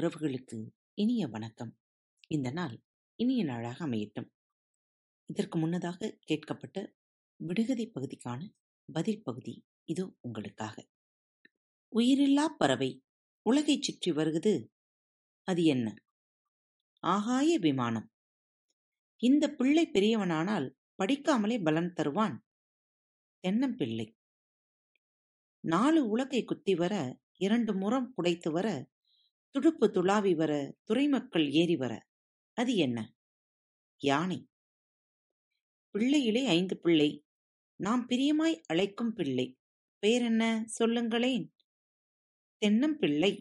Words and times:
உறவுகளுக்கு 0.00 0.70
இனிய 0.94 1.26
வணக்கம். 1.26 1.78
இந்த 2.28 2.50
நாள் 2.50 2.82
இனிய 3.14 3.44
நாளாக 3.44 3.86
அமையட்டும். 3.86 4.30
இதற்கு 5.26 5.58
முன்னதாக 5.58 6.18
கேட்கப்பட்ட 6.26 6.92
விடுகதை 7.36 7.90
பகுதிக்கான 7.94 8.50
பதில் 8.92 9.22
பகுதி 9.22 9.66
இது 9.84 10.16
உங்களுக்காக. 10.20 10.88
உயிரில்லா 11.96 12.44
பறவை 12.44 13.04
உலகைச் 13.42 13.82
சுற்றி 13.82 14.12
வருகிறது 14.12 14.72
அது 15.42 15.64
என்ன? 15.64 15.94
ஆகாய 16.98 17.58
விமானம். 17.58 18.12
இந்த 19.16 19.48
பிள்ளை 19.48 19.90
பெரியவனானால் 19.92 20.74
படிக்காமலே 21.02 21.64
பலன் 21.64 21.92
தருவான்? 21.92 22.46
தென்னம்பிள்ளை 23.48 24.16
நாலு 25.60 26.08
உலகை 26.08 26.44
குத்தி 26.44 26.74
வர 26.74 27.20
இரண்டு 27.36 27.74
முறம் 27.74 28.14
புடைத்து 28.16 28.50
வர 28.50 28.90
துடுப்பு 29.54 29.86
துளாவி 29.86 30.34
வர 30.34 30.52
துறைமக்கள் 30.84 31.50
ஏறி 31.50 31.76
வர 31.76 32.06
அது 32.56 32.76
என்ன? 32.76 32.98
யானை. 34.00 34.48
பிள்ளையிலே 35.90 36.46
ஐந்து 36.46 36.78
பிள்ளை. 36.78 37.24
நாம் 37.80 38.06
பிரியமாய் 38.08 38.60
அழைக்கும் 38.66 39.12
பிள்ளை. 39.12 39.58
பெயர் 39.98 40.22
என்ன 40.22 40.62
சொல்லுங்களேன் 40.66 41.46
தென்னம்பிள்ளை 42.62 43.32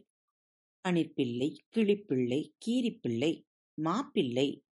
அணிற்பிள்ளை 0.86 1.50
கிளிப்பிள்ளை 1.76 2.42
கீரிப்பிள்ளை 2.66 3.32
மாப்பிள்ளை 3.78 4.64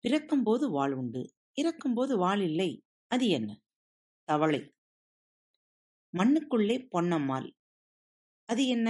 பிறக்கும்போது 0.00 0.70
வாழ் 0.70 0.92
உண்டு 0.92 1.22
இறக்கும்போது 1.52 2.18
வாழ் 2.18 2.42
இல்லை 2.42 2.70
அது 3.06 3.28
என்ன? 3.28 3.60
தவளை. 4.28 4.60
மண்ணுக்குள்ளே 6.14 6.76
பொன்னம்மாள். 6.92 7.50
அது 8.48 8.66
என்ன? 8.66 8.88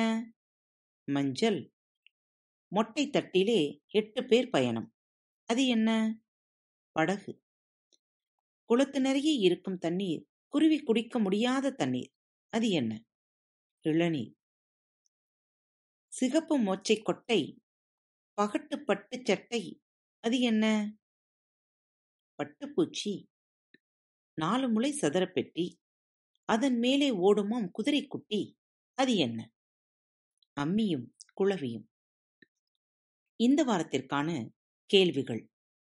மஞ்சள். 1.05 1.73
மொட்டை 2.69 3.11
தட்டிலே 3.11 3.81
எட்டு 3.87 4.25
பேர் 4.25 4.51
பயணம். 4.51 4.95
அது 5.45 5.67
என்ன? 5.67 6.19
படகு. 6.93 7.43
குளத்து 8.65 9.01
நிறைய 9.01 9.33
இருக்கும் 9.33 9.79
தண்ணீர் 9.79 10.27
குருவி 10.49 10.83
குடிக்க 10.83 11.19
முடியாத 11.19 11.71
தண்ணீர். 11.71 12.13
அது 12.49 12.69
என்ன? 12.69 13.05
இளநீர். 13.81 14.35
சிகப்பு 16.09 16.61
மோச்சை 16.61 17.03
கொட்டை 17.03 17.63
பகட்டு 18.43 18.77
பட்டு 18.77 19.21
சட்டை. 19.25 19.83
அது 20.21 20.41
என்ன? 20.41 20.95
பட்டுப்பூச்சி. 22.39 23.27
நாலு 24.35 24.69
முளை 24.69 24.93
சதுரப்பெட்டி. 24.93 25.75
அதன் 26.45 26.79
மேலே 26.79 27.11
ஓடுமாம் 27.11 27.71
குதிரைக்குட்டி. 27.79 28.55
அது 28.95 29.17
என்ன? 29.17 29.51
அம்மியும் 30.57 31.07
குளவியும் 31.35 31.87
இந்த 33.41 33.61
வாரத்திற்கான 33.65 34.29
கேள்விகள் 34.91 35.43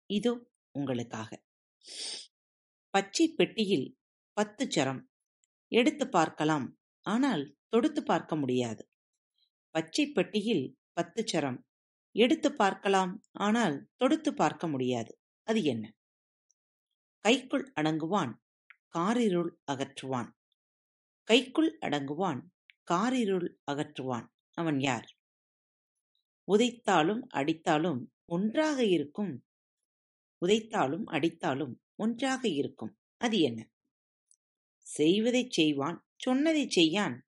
இதோ 0.09 0.34
உங்களுக்காக. 0.76 1.30
பச்சை 2.94 3.26
பெட்டியில் 3.30 3.88
பத்து 4.38 4.64
சரம் 4.70 5.02
எடுத்து 5.72 6.06
பார்க்கலாம். 6.08 6.68
ஆனால் 7.06 7.44
தொடுத்து 7.70 8.02
பார்க்க 8.04 8.36
முடியாது. 8.36 8.84
பச்சை 9.76 10.06
பெட்டியில் 10.08 10.66
பத்து 10.94 11.22
சரம் 11.28 11.59
எடுத்து 12.16 12.50
பார்க்கலாம். 12.54 13.14
ஆனால் 13.31 13.76
தொடுத்து 13.98 14.31
பார்க்க 14.34 14.68
முடியாது. 14.68 15.12
அது 15.48 15.64
என்ன? 15.64 15.86
கைக்குள் 17.26 17.66
அடங்குவான் 17.74 18.34
காரிருள் 18.90 19.52
அகற்றுவான். 19.72 20.30
கைக்குள் 21.28 21.72
அடங்குவான் 21.80 22.42
காரிருள் 22.84 23.48
அகற்றுவான். 23.72 24.28
அவன் 24.54 24.80
யார்? 24.80 25.18
உதைத்தாலும் 26.48 27.22
அடித்தாலும் 27.34 28.06
ஒன்றாக 28.26 28.86
இருக்கும். 28.86 29.46
உதைத்தாலும் 30.46 31.03
அடித்தாலும் 31.06 31.74
ஒன்றாக 31.96 32.47
இருக்கும். 32.47 32.97
அது 33.18 33.40
என்ன? 33.40 33.69
செய்வதைச் 34.78 35.52
செய்வான் 35.52 36.06
சொன்னதைச் 36.16 36.69
செய்யான். 36.69 37.28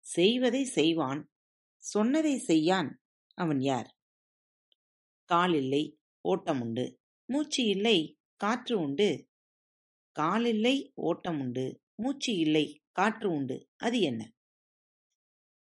செய்வதை 0.00 0.64
செய்வான் 0.64 1.30
சொன்னதை 1.76 2.38
செய்யான். 2.38 3.02
அவன் 3.34 3.60
யார்? 3.60 3.96
கால் 5.24 5.54
இல்லை 5.54 5.98
ஓட்டம் 6.20 6.60
உண்டு. 6.60 7.00
மூச்சு 7.24 7.64
இல்லை 7.64 8.18
காற்று 8.36 8.80
உண்டு. 8.80 9.28
காலில்லை 10.18 10.92
ஓட்டம் 10.94 11.40
உண்டு. 11.40 11.80
மூச்சு 11.94 12.36
இல்லை 12.36 12.82
காற்று 12.92 13.30
உண்டு. 13.30 13.68
அது 13.76 14.00
என்ன? 14.00 14.32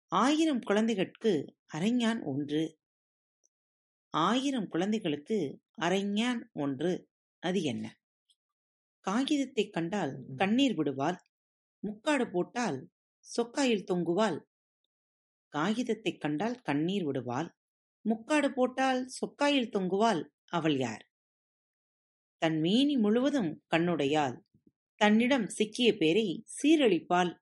ஆயிரம் 0.09 0.59
குழந்தைகளுக்கு 0.59 1.55
அரைஞான் 1.73 2.23
ஒன்று. 2.23 2.79
ஆயிரம் 4.09 4.67
குழந்தைகளுக்கு 4.67 5.61
அரைஞான் 5.81 6.39
ஒன்று. 6.53 7.09
அது 7.39 7.63
என்ன? 7.63 7.99
காகிதத்தை 8.99 9.69
கண்டால் 9.69 10.23
கண்ணீர் 10.35 10.75
விடுவாள். 10.75 11.17
முக்காடு 11.79 12.31
போட்டால் 12.31 12.89
சொக்காயில் 13.37 13.83
தொங்குவாள். 13.83 14.39
காகிதத்தை 15.49 16.17
கண்டால் 16.17 16.61
கண்ணீர் 16.61 17.03
விடுவாள். 17.03 17.55
முக்காடு 18.01 18.53
போட்டால் 18.53 19.07
சொக்காயில் 19.07 19.69
தொங்குவாள். 19.69 20.23
அவள் 20.45 20.77
யார்? 20.77 21.09
தன் 22.37 22.59
மேனி 22.59 22.97
முழுவதும் 22.97 23.63
கண்ணுடையாள். 23.69 24.37
தன்னிடம் 24.95 25.47
சிக்கிய 25.47 25.97
பேரை 25.97 26.45
சீரழிப்பாள். 26.61 27.37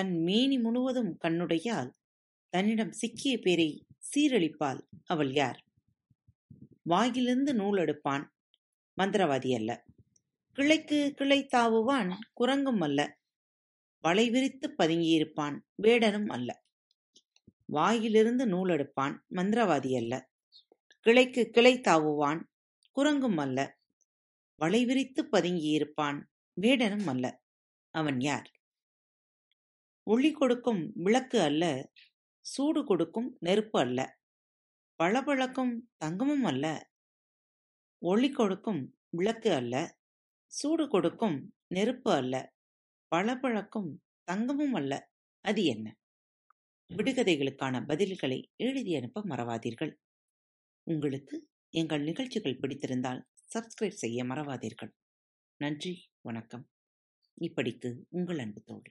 தன் 0.00 0.22
மேனி 0.22 0.58
முழுவதும் 0.58 1.18
கண்ணுடையால் 1.24 1.90
தன்னிடம் 2.48 2.92
சிக்கிய 2.92 3.38
பேரை 3.38 3.86
சீரழிப்பாள் 3.98 4.80
அவள் 5.04 5.32
யார்? 5.32 5.64
வாயிலிருந்து 6.82 7.54
நூல் 7.54 7.76
எடுப்பான் 7.76 8.34
மந்திரவாதி 8.96 9.54
அல்ல. 9.54 9.84
கிளைக்கு 10.54 11.10
கிளை 11.10 11.48
தாவுவான் 11.56 12.12
குரங்கும் 12.40 12.80
அல்ல. 12.80 13.18
வலை 14.00 14.30
விரித்து 14.30 14.74
பதுங்கியிருப்பான் 14.78 15.60
வேடனும் 15.82 16.26
அல்ல. 16.26 16.62
வாயிலிருந்து 17.66 18.46
நூல் 18.46 18.68
எடுப்பான் 18.68 19.26
மந்திரவாதி 19.30 19.96
அல்ல. 19.96 20.28
கிளைக்கு 21.06 21.44
கிளை 21.50 21.80
தாவுவான் 21.80 22.42
குரங்கும் 22.96 23.36
அல்ல. 23.36 23.78
வலை 24.56 24.84
விரித்து 24.84 25.28
பதுங்கியிருப்பான் 25.32 26.22
வேடனும் 26.60 27.06
அல்ல. 27.06 27.40
அவன் 27.90 28.20
யார்? 28.20 28.59
ஒளி 30.12 30.32
கொடுக்கும் 30.32 30.92
விளக்கு 30.94 31.40
அல்ல 31.40 31.64
சூடு 32.44 32.84
கொடுக்கும் 32.84 33.36
நெருப்பு 33.40 33.80
அல்ல. 33.80 34.00
பளபளக்கும் 35.00 35.72
தங்கமும் 35.96 36.44
அல்ல. 36.44 36.66
ஒளி 38.02 38.30
கொடுக்கும் 38.30 38.96
விளக்கு 39.10 39.50
அல்ல 39.52 39.74
சூடு 40.52 40.88
கொடுக்கும் 40.88 41.54
நெருப்பு 41.66 42.10
அல்ல 42.12 42.54
பளபளக்கும் 43.12 43.90
தங்கமும் 44.24 44.72
அல்ல. 44.72 44.92
அது 45.44 45.64
என்ன? 45.64 45.86
விடுகதைகளுக்கான 46.90 47.82
பதில்களை 47.86 48.38
எழுதி 48.56 48.96
அனுப்ப 48.96 49.24
மறவாதீர்கள். 49.28 49.92
உங்களுக்கு 50.86 51.36
எங்கள் 51.74 52.02
நிகழ்ச்சிகள் 52.02 52.58
பிடித்திருந்தால் 52.58 53.20
சப்ஸ்கிரைப் 53.54 54.00
செய்ய 54.02 54.24
மறவாதீர்கள். 54.24 54.92
நன்றி 55.60 55.94
வணக்கம். 56.20 56.64
இப்படிக்கு 57.40 57.90
உங்கள் 58.08 58.38
அன்பு 58.38 58.62
தோழி. 58.62 58.90